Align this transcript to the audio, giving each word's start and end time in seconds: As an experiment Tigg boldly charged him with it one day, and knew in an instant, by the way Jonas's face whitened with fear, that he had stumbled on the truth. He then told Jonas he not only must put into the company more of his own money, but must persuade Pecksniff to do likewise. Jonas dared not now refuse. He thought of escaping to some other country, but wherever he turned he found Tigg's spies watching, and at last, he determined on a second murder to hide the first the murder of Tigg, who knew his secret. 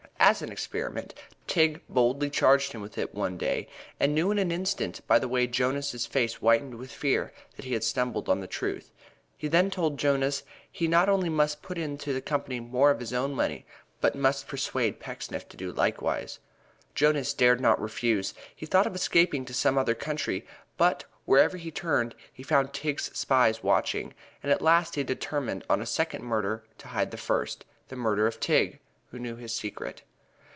As 0.23 0.43
an 0.43 0.51
experiment 0.51 1.15
Tigg 1.47 1.81
boldly 1.89 2.29
charged 2.29 2.73
him 2.73 2.81
with 2.83 2.95
it 2.99 3.11
one 3.15 3.37
day, 3.39 3.67
and 3.99 4.13
knew 4.13 4.29
in 4.29 4.37
an 4.37 4.51
instant, 4.51 5.01
by 5.07 5.17
the 5.17 5.27
way 5.27 5.47
Jonas's 5.47 6.05
face 6.05 6.35
whitened 6.35 6.75
with 6.75 6.91
fear, 6.91 7.33
that 7.55 7.65
he 7.65 7.73
had 7.73 7.83
stumbled 7.83 8.29
on 8.29 8.39
the 8.39 8.45
truth. 8.47 8.91
He 9.35 9.47
then 9.47 9.71
told 9.71 9.97
Jonas 9.97 10.43
he 10.71 10.87
not 10.87 11.09
only 11.09 11.27
must 11.27 11.63
put 11.63 11.79
into 11.79 12.13
the 12.13 12.21
company 12.21 12.59
more 12.59 12.91
of 12.91 12.99
his 12.99 13.13
own 13.13 13.33
money, 13.33 13.65
but 13.99 14.13
must 14.15 14.47
persuade 14.47 14.99
Pecksniff 14.99 15.49
to 15.49 15.57
do 15.57 15.71
likewise. 15.71 16.37
Jonas 16.93 17.33
dared 17.33 17.59
not 17.59 17.79
now 17.79 17.83
refuse. 17.83 18.35
He 18.55 18.67
thought 18.67 18.85
of 18.87 18.93
escaping 18.93 19.43
to 19.45 19.55
some 19.55 19.75
other 19.75 19.95
country, 19.95 20.45
but 20.77 21.03
wherever 21.25 21.57
he 21.57 21.71
turned 21.71 22.13
he 22.31 22.43
found 22.43 22.73
Tigg's 22.73 23.09
spies 23.17 23.63
watching, 23.63 24.13
and 24.43 24.51
at 24.51 24.61
last, 24.61 24.93
he 24.93 25.03
determined 25.03 25.65
on 25.67 25.81
a 25.81 25.85
second 25.87 26.23
murder 26.23 26.63
to 26.77 26.89
hide 26.89 27.09
the 27.09 27.17
first 27.17 27.65
the 27.87 27.95
murder 27.95 28.27
of 28.27 28.39
Tigg, 28.39 28.79
who 29.09 29.17
knew 29.17 29.35
his 29.35 29.51
secret. 29.53 30.03